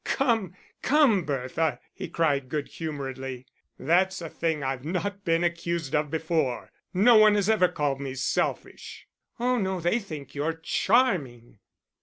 "Come, 0.03 0.55
come, 0.81 1.25
Bertha," 1.25 1.79
he 1.93 2.09
cried 2.09 2.49
good 2.49 2.69
humouredly, 2.69 3.45
"that's 3.77 4.19
a 4.19 4.29
thing 4.29 4.63
I've 4.63 4.83
not 4.83 5.23
been 5.23 5.43
accused 5.43 5.93
of 5.93 6.09
before. 6.09 6.71
No 6.91 7.17
one 7.17 7.35
has 7.35 7.47
ever 7.51 7.67
called 7.67 8.01
me 8.01 8.15
selfish." 8.15 9.07
"Oh 9.39 9.59
no, 9.59 9.79
they 9.79 9.99
think 9.99 10.33
you 10.33 10.51
charming. 10.63 11.59